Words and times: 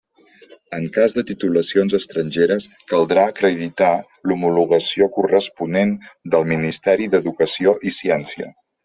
En 0.75 0.85
cas 0.93 1.11
de 1.17 1.23
titulacions 1.31 1.95
estrangeres, 1.97 2.65
caldrà 2.93 3.25
acreditar 3.31 3.89
l'homologació 4.31 5.09
corresponent 5.19 5.93
del 6.37 6.49
Ministeri 6.53 7.09
d'Educació 7.13 7.77
i 7.91 7.95
Ciència. 8.01 8.51